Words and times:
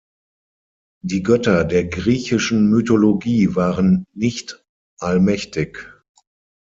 Die 1.03 1.21
Götter 1.21 1.63
der 1.63 1.85
griechischen 1.85 2.71
Mythologie 2.71 3.53
waren 3.53 4.07
"nicht" 4.15 4.65
allmächtig. 4.97 5.91